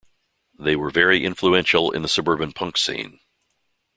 They 0.57 0.75
were 0.75 0.89
very 0.89 1.23
influential 1.23 1.91
in 1.91 2.01
the 2.01 2.07
suburban 2.07 2.53
punk 2.53 2.75
scene. 2.75 3.19